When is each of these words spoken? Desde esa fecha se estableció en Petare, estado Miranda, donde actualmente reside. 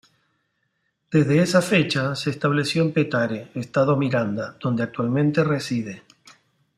Desde 1.11 1.43
esa 1.43 1.61
fecha 1.61 2.15
se 2.15 2.31
estableció 2.31 2.81
en 2.81 2.91
Petare, 2.91 3.51
estado 3.53 3.97
Miranda, 3.97 4.57
donde 4.59 4.81
actualmente 4.81 5.43
reside. 5.43 6.01